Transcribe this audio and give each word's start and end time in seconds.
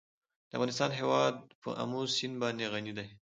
د 0.49 0.51
افغانستان 0.57 0.89
هیواد 0.99 1.35
په 1.61 1.69
آمو 1.83 2.01
سیند 2.15 2.35
باندې 2.43 2.69
غني 2.73 2.91
دی. 2.97 3.07